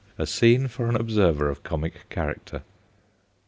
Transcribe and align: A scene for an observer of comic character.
A 0.17 0.25
scene 0.25 0.67
for 0.67 0.89
an 0.89 0.95
observer 0.95 1.47
of 1.47 1.61
comic 1.61 2.09
character. 2.09 2.63